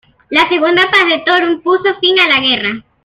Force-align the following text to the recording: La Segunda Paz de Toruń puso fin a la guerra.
La 0.31 0.49
Segunda 0.49 0.89
Paz 0.89 1.05
de 1.07 1.19
Toruń 1.23 1.61
puso 1.61 1.93
fin 2.01 2.19
a 2.21 2.27
la 2.27 2.39
guerra. 2.39 2.83